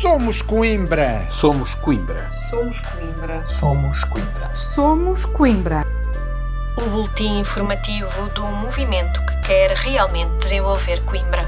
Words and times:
Somos 0.00 0.40
Coimbra. 0.40 1.26
Somos 1.28 1.74
Coimbra. 1.74 2.30
Somos 2.30 2.80
Coimbra. 2.80 3.46
Somos 3.46 4.04
Coimbra. 4.04 4.56
Somos 4.56 5.24
Coimbra. 5.26 5.86
O 6.78 6.88
boletim 6.88 7.40
informativo 7.40 8.08
do 8.34 8.42
movimento 8.46 9.20
que 9.26 9.46
quer 9.46 9.72
realmente 9.76 10.38
desenvolver 10.38 11.04
Coimbra. 11.04 11.42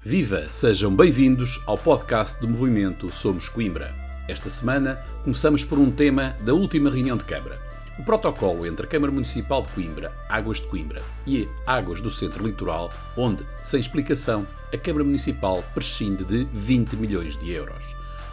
Viva! 0.00 0.50
Sejam 0.50 0.92
bem-vindos 0.92 1.62
ao 1.68 1.78
podcast 1.78 2.40
do 2.40 2.48
movimento 2.48 3.08
Somos 3.08 3.48
Coimbra. 3.48 3.94
Esta 4.26 4.50
semana 4.50 5.00
começamos 5.22 5.62
por 5.62 5.78
um 5.78 5.88
tema 5.88 6.34
da 6.40 6.52
última 6.52 6.90
reunião 6.90 7.16
de 7.16 7.22
Câmara. 7.22 7.71
O 7.98 8.02
protocolo 8.02 8.66
entre 8.66 8.86
a 8.86 8.88
Câmara 8.88 9.12
Municipal 9.12 9.62
de 9.62 9.68
Coimbra, 9.72 10.12
Águas 10.28 10.60
de 10.60 10.66
Coimbra 10.66 11.02
e 11.26 11.46
Águas 11.66 12.00
do 12.00 12.08
Centro 12.08 12.46
Litoral, 12.46 12.90
onde, 13.16 13.44
sem 13.60 13.78
explicação, 13.78 14.46
a 14.72 14.78
Câmara 14.78 15.04
Municipal 15.04 15.62
prescinde 15.74 16.24
de 16.24 16.44
20 16.44 16.96
milhões 16.96 17.36
de 17.36 17.52
euros. 17.52 17.84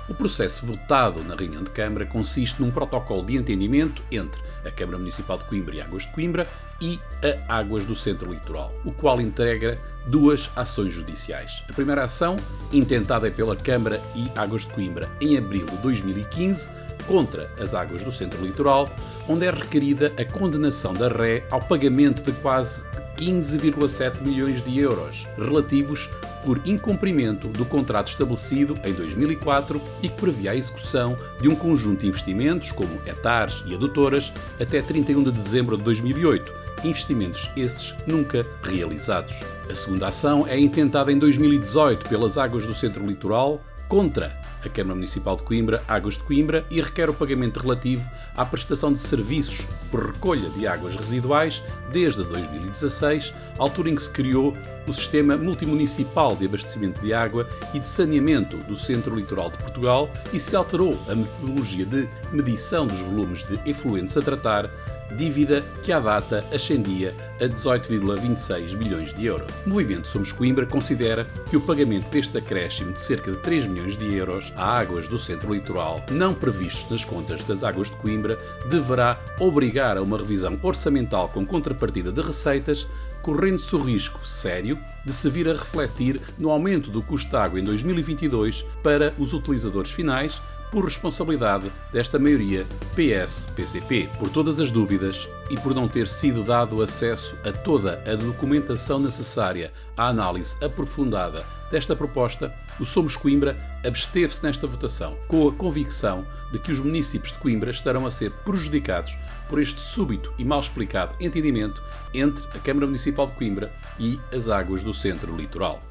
O 0.08 0.14
processo 0.16 0.66
votado 0.66 1.22
na 1.24 1.36
reunião 1.36 1.62
de 1.62 1.70
Câmara 1.70 2.06
consiste 2.06 2.60
num 2.60 2.72
protocolo 2.72 3.24
de 3.24 3.36
entendimento 3.36 4.02
entre 4.10 4.42
a 4.66 4.72
Câmara 4.72 4.98
Municipal 4.98 5.38
de 5.38 5.46
Coimbra 5.46 5.76
e 5.76 5.82
Águas 5.82 6.04
de 6.04 6.14
Coimbra 6.14 6.48
e 6.82 7.00
a 7.48 7.58
Águas 7.58 7.84
do 7.84 7.94
Centro 7.94 8.32
Litoral, 8.32 8.74
o 8.84 8.92
qual 8.92 9.22
integra 9.22 9.78
duas 10.08 10.50
ações 10.56 10.94
judiciais. 10.94 11.64
A 11.70 11.74
primeira 11.74 12.06
ação, 12.06 12.38
intentada 12.72 13.30
pela 13.30 13.56
Câmara 13.56 14.02
e 14.16 14.32
Águas 14.36 14.66
de 14.66 14.74
Coimbra 14.74 15.10
em 15.22 15.38
abril 15.38 15.66
de 15.66 15.78
2015, 15.78 16.72
contra 17.08 17.52
as 17.60 17.74
águas 17.74 18.04
do 18.04 18.12
centro 18.12 18.42
litoral, 18.42 18.90
onde 19.28 19.46
é 19.46 19.52
requerida 19.52 20.14
a 20.18 20.26
condenação 20.26 20.94
da 20.94 21.08
ré 21.08 21.46
ao 21.50 21.62
pagamento 21.62 22.24
de 22.24 22.32
quase 22.40 22.86
15,7 23.18 24.22
milhões 24.22 24.64
de 24.64 24.80
euros, 24.80 25.28
relativos 25.38 26.10
por 26.46 26.62
incumprimento 26.66 27.50
do 27.50 27.66
contrato 27.66 28.08
estabelecido 28.08 28.80
em 28.86 28.94
2004 28.94 29.82
e 30.02 30.08
que 30.08 30.22
previa 30.22 30.52
a 30.52 30.56
execução 30.56 31.18
de 31.42 31.50
um 31.50 31.56
conjunto 31.56 32.02
de 32.02 32.08
investimentos, 32.08 32.72
como 32.72 33.02
etares 33.06 33.62
e 33.66 33.76
adutoras, 33.76 34.32
até 34.60 34.82
31 34.82 35.24
de 35.24 35.32
dezembro 35.32 35.76
de 35.76 35.84
2008, 35.84 36.54
investimentos 36.86 37.50
esses 37.58 37.94
nunca 38.08 38.48
realizados. 38.64 39.42
A 39.70 39.76
segunda 39.76 40.08
ação 40.08 40.48
é 40.48 40.58
intentada 40.58 41.12
em 41.12 41.20
2018 41.20 42.08
pelas 42.08 42.38
águas 42.38 42.66
do 42.66 42.74
centro 42.74 43.06
litoral, 43.06 43.62
contra 43.90 44.40
a 44.64 44.70
Câmara 44.70 44.96
Municipal 44.96 45.36
de 45.36 45.44
Coimbra, 45.44 45.84
Águas 45.88 46.14
de 46.14 46.24
Coimbra, 46.24 46.66
e 46.70 46.80
requer 46.80 47.10
o 47.10 47.14
pagamento 47.14 47.60
relativo 47.60 48.08
à 48.36 48.46
prestação 48.46 48.94
de 48.94 49.00
serviços 49.00 49.66
por 49.90 50.06
recolha 50.06 50.50
de 50.50 50.68
águas 50.68 50.96
residuais 50.96 51.64
desde 51.92 52.24
2016, 52.24 53.34
altura 53.58 53.90
em 53.90 53.96
que 53.96 54.04
se 54.04 54.12
criou 54.12 54.56
o 54.88 54.94
Sistema 54.94 55.36
Multimunicipal 55.36 56.36
de 56.36 56.46
Abastecimento 56.46 57.02
de 57.02 57.14
Água 57.14 57.50
e 57.74 57.80
de 57.80 57.88
Saneamento 57.88 58.58
do 58.58 58.76
Centro 58.76 59.16
Litoral 59.16 59.50
de 59.50 59.58
Portugal 59.58 60.10
e 60.32 60.40
se 60.40 60.56
alterou 60.56 60.98
a 61.10 61.16
metodologia 61.16 61.86
de 61.86 62.08
medição 62.32 62.86
dos 62.86 63.00
volumes 63.00 63.44
de 63.44 63.60
efluentes 63.70 64.16
a 64.16 64.22
tratar 64.22 64.70
dívida 65.16 65.64
que 65.84 65.92
à 65.92 66.00
data 66.00 66.46
ascendia 66.54 67.14
a 67.40 67.46
18,26 67.46 68.76
bilhões 68.76 69.14
de 69.14 69.26
euros. 69.26 69.52
O 69.66 69.70
movimento 69.70 70.08
Somos 70.08 70.32
Coimbra 70.32 70.66
considera 70.66 71.26
que 71.50 71.58
o 71.58 71.62
pagamento 71.62 72.10
deste 72.10 72.38
acréscimo 72.38 72.94
de 72.94 73.00
cerca 73.00 73.32
de 73.32 73.38
3 73.38 73.68
milhões 73.68 73.98
de 73.98 74.14
euros 74.14 74.52
a 74.56 74.80
águas 74.80 75.08
do 75.08 75.18
centro 75.18 75.54
litoral, 75.54 76.04
não 76.12 76.34
previstos 76.34 76.90
nas 76.90 77.06
contas 77.06 77.44
das 77.44 77.64
águas 77.64 77.90
de 77.90 77.96
Coimbra, 77.98 78.38
deverá 78.70 79.20
obrigar 79.40 79.98
a 79.98 80.02
uma 80.02 80.18
revisão 80.18 80.60
orçamental 80.62 81.30
com 81.30 81.46
contrapartida 81.46 82.12
de 82.12 82.22
receitas, 82.22 82.88
correndo-se 83.22 83.76
o 83.76 83.82
risco 83.82 84.26
sério 84.26 84.78
de 85.06 85.14
se 85.14 85.30
vir 85.30 85.48
a 85.50 85.54
refletir 85.54 86.22
no 86.38 86.50
aumento 86.50 86.90
do 86.90 87.02
custo 87.02 87.32
da 87.32 87.44
água 87.44 87.60
em 87.60 87.64
2022 87.64 88.64
para 88.84 89.14
os 89.18 89.34
utilizadores 89.34 89.92
finais, 89.92 90.42
por 90.72 90.86
responsabilidade 90.86 91.72
desta 91.92 92.20
maioria 92.20 92.66
PS-PCP, 92.96 94.10
por 94.20 94.30
todas 94.30 94.60
as 94.60 94.72
dúvidas 94.72 95.28
e 95.50 95.58
por 95.60 95.74
não 95.74 95.88
ter 95.88 96.08
sido 96.08 96.44
dado 96.44 96.82
acesso 96.82 97.36
a 97.44 97.52
toda 97.52 98.04
a 98.06 98.16
documentação 98.16 99.00
necessária 99.00 99.74
à 99.98 100.08
análise 100.08 100.58
aprofundada 100.64 101.46
desta 101.72 101.96
proposta, 101.96 102.54
o 102.80 102.86
Somos 102.86 103.16
Coimbra 103.16 103.58
absteve-se 103.86 104.44
nesta 104.44 104.68
votação, 104.68 105.18
com 105.28 105.48
a 105.48 105.52
convicção 105.52 106.26
de 106.52 106.60
que 106.60 106.72
os 106.72 106.80
municípios 106.80 107.32
de 107.32 107.40
Coimbra 107.40 107.72
estarão 107.72 108.06
a 108.06 108.12
ser 108.12 108.32
prejudicados 108.32 109.16
por 109.48 109.62
este 109.62 109.80
súbito 109.80 110.34
e 110.38 110.46
mal 110.46 110.60
explicado 110.60 111.16
entendimento 111.20 111.82
entre 112.14 112.46
a 112.58 112.60
Câmara 112.60 112.88
Municipal 112.88 113.28
de 113.28 113.34
Coimbra 113.34 113.72
e 114.00 114.20
as 114.34 114.50
águas 114.50 114.84
do 114.84 114.94
centro 114.94 115.36
litoral. 115.36 115.89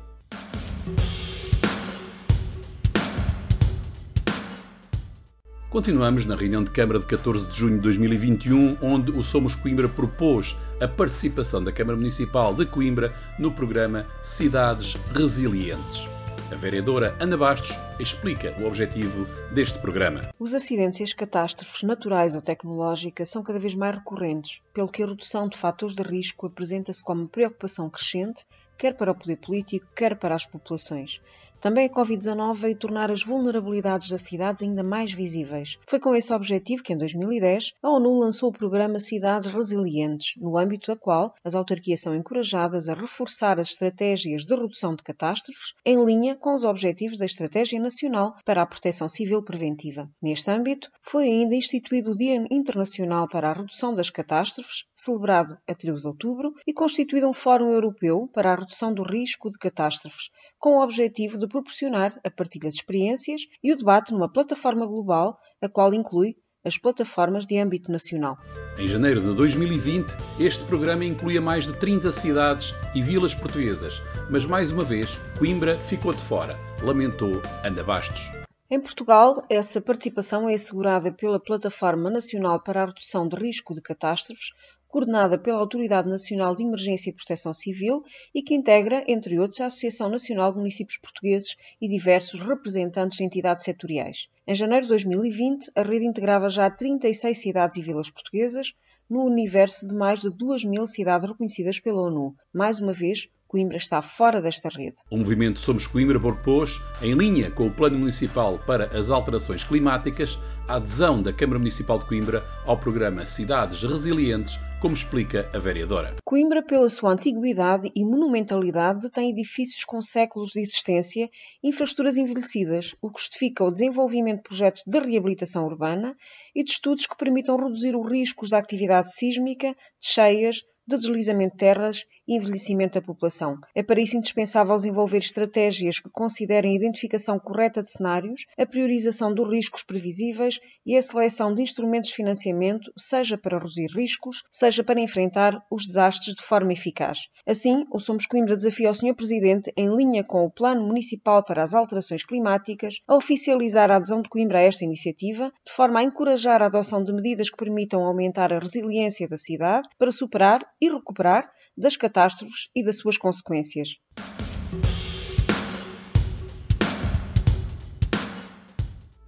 Continuamos 5.70 6.24
na 6.24 6.34
reunião 6.34 6.64
de 6.64 6.70
Câmara 6.70 6.98
de 6.98 7.04
14 7.04 7.46
de 7.46 7.58
junho 7.58 7.74
de 7.74 7.82
2021, 7.82 8.78
onde 8.80 9.10
o 9.10 9.22
Somos 9.22 9.54
Coimbra 9.54 9.86
propôs 9.86 10.56
a 10.80 10.88
participação 10.88 11.62
da 11.62 11.70
Câmara 11.70 11.94
Municipal 11.94 12.54
de 12.54 12.64
Coimbra 12.64 13.14
no 13.38 13.52
programa 13.52 14.06
Cidades 14.22 14.94
Resilientes. 15.14 16.08
A 16.50 16.54
vereadora 16.54 17.14
Ana 17.20 17.36
Bastos 17.36 17.76
explica 18.00 18.56
o 18.58 18.66
objetivo 18.66 19.26
deste 19.52 19.78
programa. 19.78 20.30
Os 20.38 20.54
acidentes 20.54 21.00
e 21.00 21.02
as 21.02 21.12
catástrofes 21.12 21.82
naturais 21.82 22.34
ou 22.34 22.40
tecnológicas 22.40 23.28
são 23.28 23.42
cada 23.42 23.58
vez 23.58 23.74
mais 23.74 23.94
recorrentes, 23.94 24.62
pelo 24.72 24.88
que 24.88 25.02
a 25.02 25.06
redução 25.06 25.50
de 25.50 25.58
fatores 25.58 25.94
de 25.94 26.02
risco 26.02 26.46
apresenta-se 26.46 27.04
como 27.04 27.28
preocupação 27.28 27.90
crescente, 27.90 28.46
quer 28.78 28.94
para 28.94 29.12
o 29.12 29.14
poder 29.14 29.36
político, 29.36 29.86
quer 29.94 30.16
para 30.16 30.34
as 30.34 30.46
populações. 30.46 31.20
Também 31.60 31.86
a 31.86 31.90
Covid-19 31.90 32.54
veio 32.54 32.76
tornar 32.76 33.10
as 33.10 33.24
vulnerabilidades 33.24 34.08
das 34.08 34.20
cidades 34.20 34.62
ainda 34.62 34.84
mais 34.84 35.12
visíveis. 35.12 35.76
Foi 35.88 35.98
com 35.98 36.14
esse 36.14 36.32
objetivo 36.32 36.84
que, 36.84 36.92
em 36.92 36.96
2010, 36.96 37.72
a 37.82 37.90
ONU 37.90 38.20
lançou 38.20 38.50
o 38.50 38.52
programa 38.52 39.00
Cidades 39.00 39.52
Resilientes, 39.52 40.34
no 40.36 40.56
âmbito 40.56 40.92
da 40.92 40.96
qual 40.96 41.34
as 41.42 41.56
autarquias 41.56 42.00
são 42.00 42.14
encorajadas 42.14 42.88
a 42.88 42.94
reforçar 42.94 43.58
as 43.58 43.70
estratégias 43.70 44.44
de 44.44 44.54
redução 44.54 44.94
de 44.94 45.02
catástrofes 45.02 45.74
em 45.84 46.04
linha 46.04 46.36
com 46.36 46.54
os 46.54 46.62
objetivos 46.62 47.18
da 47.18 47.24
Estratégia 47.24 47.80
Nacional 47.80 48.36
para 48.44 48.62
a 48.62 48.66
Proteção 48.66 49.08
Civil 49.08 49.42
Preventiva. 49.42 50.08
Neste 50.22 50.48
âmbito, 50.52 50.88
foi 51.02 51.24
ainda 51.24 51.56
instituído 51.56 52.12
o 52.12 52.16
Dia 52.16 52.46
Internacional 52.52 53.26
para 53.26 53.50
a 53.50 53.52
Redução 53.52 53.92
das 53.92 54.10
Catástrofes, 54.10 54.84
celebrado 54.94 55.58
a 55.66 55.74
13 55.74 56.02
de 56.02 56.06
outubro, 56.06 56.54
e 56.64 56.72
constituído 56.72 57.28
um 57.28 57.32
Fórum 57.32 57.72
Europeu 57.72 58.30
para 58.32 58.52
a 58.52 58.54
Redução 58.54 58.94
do 58.94 59.02
Risco 59.02 59.50
de 59.50 59.58
Catástrofes, 59.58 60.30
com 60.56 60.76
o 60.76 60.82
objetivo 60.82 61.36
de 61.36 61.47
proporcionar 61.48 62.18
a 62.24 62.30
partilha 62.30 62.70
de 62.70 62.76
experiências 62.76 63.42
e 63.62 63.72
o 63.72 63.76
debate 63.76 64.12
numa 64.12 64.30
plataforma 64.30 64.86
global, 64.86 65.36
a 65.60 65.68
qual 65.68 65.92
inclui 65.94 66.36
as 66.64 66.76
plataformas 66.76 67.46
de 67.46 67.58
âmbito 67.58 67.90
nacional. 67.90 68.36
Em 68.76 68.86
janeiro 68.86 69.20
de 69.20 69.34
2020, 69.34 70.14
este 70.38 70.64
programa 70.64 71.04
incluía 71.04 71.40
mais 71.40 71.66
de 71.66 71.72
30 71.72 72.12
cidades 72.12 72.74
e 72.94 73.02
vilas 73.02 73.34
portuguesas, 73.34 74.02
mas 74.30 74.44
mais 74.44 74.70
uma 74.70 74.84
vez 74.84 75.18
Coimbra 75.38 75.76
ficou 75.78 76.12
de 76.12 76.20
fora, 76.20 76.58
lamentou 76.82 77.40
Ana 77.64 77.82
Bastos. 77.82 78.30
Em 78.70 78.78
Portugal, 78.78 79.46
essa 79.48 79.80
participação 79.80 80.46
é 80.46 80.52
assegurada 80.52 81.10
pela 81.10 81.40
Plataforma 81.40 82.10
Nacional 82.10 82.62
para 82.62 82.82
a 82.82 82.86
Redução 82.86 83.26
de 83.26 83.34
Risco 83.34 83.72
de 83.72 83.80
Catástrofes, 83.80 84.50
coordenada 84.88 85.38
pela 85.38 85.58
Autoridade 85.58 86.08
Nacional 86.08 86.54
de 86.54 86.64
Emergência 86.64 87.10
e 87.10 87.12
Proteção 87.12 87.52
Civil 87.52 88.02
e 88.34 88.42
que 88.42 88.54
integra, 88.54 89.04
entre 89.06 89.38
outros, 89.38 89.60
a 89.60 89.66
Associação 89.66 90.08
Nacional 90.08 90.50
de 90.52 90.58
Municípios 90.58 90.98
Portugueses 90.98 91.54
e 91.80 91.88
diversos 91.88 92.40
representantes 92.40 93.18
de 93.18 93.24
entidades 93.24 93.64
setoriais. 93.64 94.28
Em 94.46 94.54
janeiro 94.54 94.84
de 94.84 94.88
2020, 94.88 95.70
a 95.76 95.82
rede 95.82 96.06
integrava 96.06 96.48
já 96.48 96.70
36 96.70 97.36
cidades 97.36 97.76
e 97.76 97.82
vilas 97.82 98.10
portuguesas, 98.10 98.72
no 99.08 99.24
universo 99.24 99.86
de 99.86 99.94
mais 99.94 100.20
de 100.20 100.30
2 100.30 100.64
mil 100.64 100.86
cidades 100.86 101.26
reconhecidas 101.26 101.78
pela 101.80 102.02
ONU. 102.02 102.34
Mais 102.52 102.80
uma 102.80 102.92
vez, 102.92 103.28
Coimbra 103.48 103.78
está 103.78 104.02
fora 104.02 104.42
desta 104.42 104.68
rede. 104.68 104.96
O 105.10 105.16
movimento 105.16 105.58
Somos 105.58 105.86
Coimbra 105.86 106.20
propôs, 106.20 106.78
em 107.00 107.12
linha 107.12 107.50
com 107.50 107.66
o 107.66 107.70
Plano 107.70 107.98
Municipal 107.98 108.58
para 108.66 108.84
as 108.96 109.10
Alterações 109.10 109.64
Climáticas, 109.64 110.38
a 110.68 110.74
adesão 110.74 111.22
da 111.22 111.32
Câmara 111.32 111.58
Municipal 111.58 111.98
de 111.98 112.04
Coimbra 112.04 112.44
ao 112.66 112.76
programa 112.76 113.24
Cidades 113.24 113.82
Resilientes, 113.82 114.58
como 114.80 114.94
explica 114.94 115.50
a 115.52 115.58
vereadora. 115.58 116.14
Coimbra, 116.24 116.62
pela 116.62 116.88
sua 116.88 117.12
antiguidade 117.12 117.90
e 117.94 118.04
monumentalidade, 118.04 119.10
tem 119.10 119.30
edifícios 119.30 119.84
com 119.84 120.00
séculos 120.00 120.50
de 120.50 120.60
existência 120.60 121.28
infraestruturas 121.62 122.16
envelhecidas, 122.16 122.94
o 123.02 123.10
que 123.10 123.20
justifica 123.20 123.64
o 123.64 123.70
desenvolvimento 123.70 124.38
de 124.38 124.42
projetos 124.44 124.84
de 124.86 124.98
reabilitação 125.00 125.66
urbana 125.66 126.16
e 126.54 126.62
de 126.62 126.70
estudos 126.70 127.06
que 127.06 127.16
permitam 127.16 127.56
reduzir 127.56 127.96
os 127.96 128.08
riscos 128.08 128.50
da 128.50 128.58
atividade 128.58 129.14
sísmica, 129.14 129.74
de 130.00 130.06
cheias, 130.06 130.62
de 130.86 130.96
deslizamento 130.96 131.54
de 131.54 131.58
terras 131.58 132.04
e 132.28 132.36
envelhecimento 132.36 133.00
da 133.00 133.04
população. 133.04 133.58
É 133.74 133.82
para 133.82 134.00
isso 134.00 134.18
indispensável 134.18 134.76
desenvolver 134.76 135.18
estratégias 135.18 135.98
que 135.98 136.10
considerem 136.10 136.72
a 136.72 136.76
identificação 136.76 137.38
correta 137.38 137.80
de 137.80 137.90
cenários, 137.90 138.44
a 138.58 138.66
priorização 138.66 139.34
dos 139.34 139.48
riscos 139.48 139.82
previsíveis 139.82 140.60
e 140.84 140.96
a 140.96 141.02
seleção 141.02 141.54
de 141.54 141.62
instrumentos 141.62 142.10
de 142.10 142.16
financiamento, 142.16 142.92
seja 142.96 143.38
para 143.38 143.58
reduzir 143.58 143.88
riscos, 143.90 144.42
seja 144.50 144.84
para 144.84 145.00
enfrentar 145.00 145.58
os 145.70 145.86
desastres 145.86 146.36
de 146.36 146.42
forma 146.42 146.72
eficaz. 146.72 147.28
Assim, 147.46 147.86
o 147.90 147.98
Somos 147.98 148.26
Coimbra 148.26 148.54
desafia 148.54 148.88
ao 148.88 148.94
Sr. 148.94 149.14
Presidente, 149.14 149.72
em 149.74 149.88
linha 149.88 150.22
com 150.22 150.44
o 150.44 150.50
Plano 150.50 150.86
Municipal 150.86 151.42
para 151.42 151.62
as 151.62 151.74
Alterações 151.74 152.24
Climáticas, 152.24 152.96
a 153.08 153.16
oficializar 153.16 153.90
a 153.90 153.96
adesão 153.96 154.20
de 154.20 154.28
Coimbra 154.28 154.58
a 154.58 154.62
esta 154.62 154.84
iniciativa, 154.84 155.50
de 155.64 155.72
forma 155.72 156.00
a 156.00 156.02
encorajar 156.02 156.62
a 156.62 156.66
adoção 156.66 157.02
de 157.02 157.12
medidas 157.12 157.48
que 157.48 157.56
permitam 157.56 158.04
aumentar 158.04 158.52
a 158.52 158.58
resiliência 158.58 159.26
da 159.26 159.36
cidade 159.36 159.88
para 159.98 160.12
superar 160.12 160.66
e 160.80 160.90
recuperar 160.90 161.50
das 161.78 161.96
catástrofes 161.96 162.68
e 162.74 162.84
das 162.84 162.98
suas 162.98 163.16
consequências. 163.16 163.90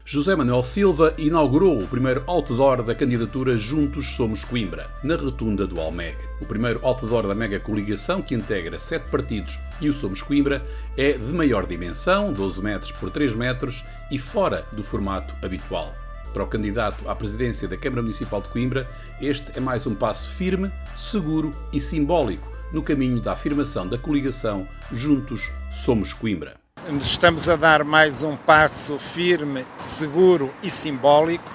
José 0.05 0.35
Manuel 0.35 0.64
Silva 0.64 1.14
inaugurou 1.17 1.79
o 1.79 1.87
primeiro 1.87 2.25
outdoor 2.26 2.82
da 2.82 2.97
candidatura 2.97 3.56
Juntos 3.56 4.17
Somos 4.17 4.43
Coimbra, 4.43 4.91
na 5.05 5.14
rotunda 5.14 5.69
do 5.69 5.81
Almeg. 5.81 6.17
O 6.41 6.47
primeiro 6.47 6.81
outdoor 6.82 7.29
da 7.29 7.35
mega 7.37 7.61
coligação, 7.61 8.20
que 8.20 8.35
integra 8.35 8.76
sete 8.76 9.08
partidos 9.08 9.61
e 9.81 9.88
o 9.88 9.94
Somos 9.94 10.20
Coimbra, 10.20 10.67
é 10.97 11.12
de 11.12 11.32
maior 11.32 11.64
dimensão, 11.64 12.32
12 12.32 12.61
metros 12.61 12.91
por 12.91 13.12
3 13.12 13.37
metros, 13.37 13.85
e 14.11 14.19
fora 14.19 14.67
do 14.73 14.82
formato 14.82 15.32
habitual. 15.44 15.94
Para 16.32 16.44
o 16.44 16.47
candidato 16.47 17.09
à 17.09 17.15
presidência 17.15 17.67
da 17.67 17.77
Câmara 17.77 18.03
Municipal 18.03 18.41
de 18.41 18.49
Coimbra, 18.49 18.87
este 19.21 19.50
é 19.56 19.61
mais 19.61 19.85
um 19.85 19.97
passo 19.97 20.31
firme, 20.31 20.71
seguro 20.94 21.53
e 21.73 21.81
simbólico 21.81 22.49
no 22.73 22.82
caminho 22.82 23.21
da 23.21 23.32
afirmação 23.32 23.87
da 23.88 23.99
coligação 23.99 24.67
Juntos 24.93 25.50
Somos 25.73 26.12
Coimbra. 26.12 26.55
Estamos 27.00 27.49
a 27.49 27.56
dar 27.56 27.82
mais 27.82 28.23
um 28.23 28.37
passo 28.37 28.97
firme, 28.97 29.67
seguro 29.77 30.50
e 30.62 30.71
simbólico 30.71 31.50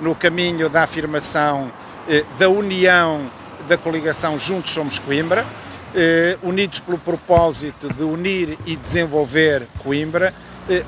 no 0.00 0.12
caminho 0.12 0.68
da 0.68 0.82
afirmação 0.82 1.70
eh, 2.08 2.24
da 2.36 2.48
união 2.48 3.30
da 3.68 3.78
coligação 3.78 4.38
Juntos 4.40 4.72
Somos 4.72 4.98
Coimbra, 4.98 5.46
eh, 5.94 6.36
unidos 6.42 6.80
pelo 6.80 6.98
propósito 6.98 7.92
de 7.92 8.02
unir 8.02 8.58
e 8.66 8.74
desenvolver 8.74 9.68
Coimbra, 9.84 10.34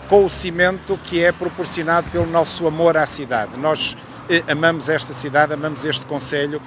com 0.08 0.24
o 0.24 0.30
cimento 0.30 0.98
que 1.04 1.22
é 1.22 1.30
proporcionado 1.30 2.10
pelo 2.10 2.26
nosso 2.26 2.66
amor 2.66 2.96
à 2.96 3.06
cidade. 3.06 3.56
Nós 3.56 3.96
amamos 4.46 4.88
esta 4.88 5.12
cidade, 5.12 5.54
amamos 5.54 5.84
este 5.84 6.04
Conselho, 6.04 6.60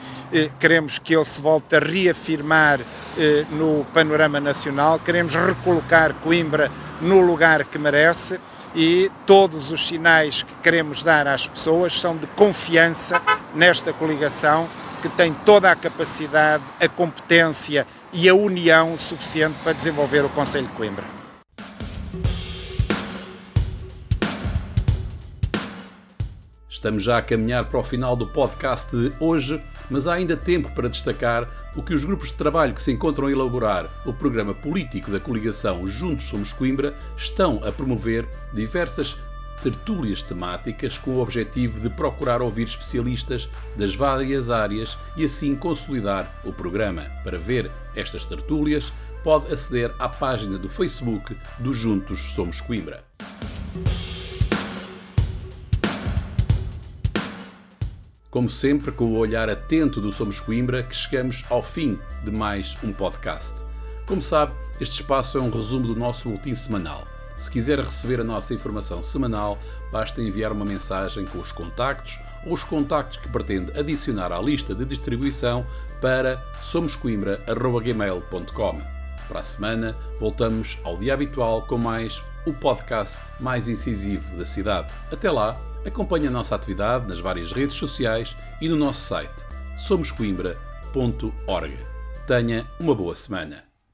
queremos 0.60 0.98
que 0.98 1.16
ele 1.16 1.26
se 1.26 1.42
volte 1.42 1.76
a 1.76 1.80
reafirmar 1.80 2.80
no 3.52 3.86
panorama 3.94 4.40
nacional, 4.40 4.98
queremos 5.00 5.36
recolocar 5.36 6.14
Coimbra 6.24 6.72
no 7.00 7.20
lugar 7.22 7.66
que 7.66 7.78
merece 7.78 8.40
e 8.74 9.12
todos 9.26 9.72
os 9.72 9.88
sinais 9.88 10.44
que 10.44 10.54
queremos 10.64 11.04
dar 11.04 11.28
às 11.28 11.46
pessoas 11.46 12.00
são 12.00 12.16
de 12.16 12.26
confiança 12.28 13.22
nesta 13.54 13.92
coligação 13.92 14.68
que 15.02 15.10
tem 15.10 15.34
toda 15.34 15.70
a 15.70 15.76
capacidade, 15.76 16.64
a 16.80 16.88
competência 16.88 17.86
e 18.14 18.30
a 18.30 18.34
união 18.34 18.98
suficiente 18.98 19.56
para 19.64 19.74
desenvolver 19.74 20.24
o 20.24 20.30
Conselho 20.30 20.68
de 20.68 20.74
Coimbra. 20.74 21.21
Estamos 26.82 27.04
já 27.04 27.20
a 27.20 27.22
caminhar 27.22 27.66
para 27.66 27.80
o 27.80 27.84
final 27.84 28.16
do 28.16 28.26
podcast 28.26 28.90
de 28.90 29.14
hoje, 29.20 29.62
mas 29.88 30.08
há 30.08 30.14
ainda 30.14 30.36
tempo 30.36 30.72
para 30.72 30.90
destacar 30.90 31.48
o 31.76 31.84
que 31.84 31.94
os 31.94 32.04
grupos 32.04 32.30
de 32.30 32.34
trabalho 32.34 32.74
que 32.74 32.82
se 32.82 32.92
encontram 32.92 33.28
a 33.28 33.32
elaborar 33.32 33.88
o 34.04 34.12
programa 34.12 34.52
político 34.52 35.12
da 35.12 35.20
coligação 35.20 35.88
Juntos 35.88 36.26
Somos 36.26 36.52
Coimbra 36.52 36.96
estão 37.16 37.62
a 37.64 37.72
promover 37.72 38.28
diversas 38.52 39.16
tertúlias 39.62 40.24
temáticas 40.24 40.98
com 40.98 41.12
o 41.12 41.20
objetivo 41.22 41.80
de 41.80 41.88
procurar 41.92 42.42
ouvir 42.42 42.64
especialistas 42.64 43.48
das 43.78 43.94
várias 43.94 44.50
áreas 44.50 44.98
e 45.16 45.24
assim 45.24 45.56
consolidar 45.56 46.42
o 46.44 46.52
programa. 46.52 47.04
Para 47.24 47.38
ver 47.38 47.70
estas 47.96 48.26
tertúlias, 48.26 48.92
pode 49.24 49.54
aceder 49.54 49.94
à 50.00 50.10
página 50.10 50.58
do 50.58 50.68
Facebook 50.68 51.38
do 51.60 51.76
Juntos 51.76 52.34
Somos 52.34 52.60
Coimbra. 52.60 53.04
Como 58.32 58.50
sempre, 58.50 58.92
com 58.94 59.08
o 59.08 59.18
olhar 59.18 59.50
atento 59.50 60.00
do 60.00 60.10
Somos 60.10 60.40
Coimbra, 60.40 60.84
que 60.84 60.96
chegamos 60.96 61.44
ao 61.50 61.62
fim 61.62 62.00
de 62.24 62.32
mais 62.32 62.78
um 62.82 62.94
podcast. 62.94 63.56
Como 64.06 64.22
sabe, 64.22 64.54
este 64.80 65.02
espaço 65.02 65.38
é 65.38 65.42
um 65.42 65.50
resumo 65.50 65.88
do 65.88 65.98
nosso 65.98 66.30
boletim 66.30 66.56
semanal. 66.56 67.06
Se 67.36 67.52
quiser 67.52 67.80
receber 67.80 68.22
a 68.22 68.24
nossa 68.24 68.54
informação 68.54 69.04
semanal, 69.04 69.60
basta 69.92 70.22
enviar 70.22 70.54
uma 70.54 70.64
mensagem 70.64 71.26
com 71.26 71.40
os 71.40 71.52
contactos 71.52 72.18
ou 72.46 72.54
os 72.54 72.64
contactos 72.64 73.18
que 73.18 73.28
pretende 73.28 73.78
adicionar 73.78 74.32
à 74.32 74.40
lista 74.40 74.74
de 74.74 74.86
distribuição 74.86 75.68
para 76.00 76.42
somoscoimbra.gmail.com. 76.62 79.01
Para 79.32 79.40
a 79.40 79.44
semana, 79.44 79.96
voltamos 80.20 80.78
ao 80.84 80.98
dia 80.98 81.14
habitual 81.14 81.62
com 81.62 81.78
mais 81.78 82.22
o 82.46 82.52
podcast 82.52 83.18
mais 83.40 83.70
incisivo 83.70 84.36
da 84.36 84.44
cidade. 84.44 84.92
Até 85.10 85.32
lá! 85.32 85.58
Acompanhe 85.86 86.28
a 86.28 86.30
nossa 86.30 86.54
atividade 86.54 87.08
nas 87.08 87.22
várias 87.22 87.54
redes 87.54 87.78
sociais 87.78 88.36
e 88.60 88.68
no 88.68 88.76
nosso 88.76 89.08
site 89.08 89.46
somoscoimbra.org. 89.78 91.78
Tenha 92.28 92.68
uma 92.78 92.94
boa 92.94 93.16
semana. 93.16 93.71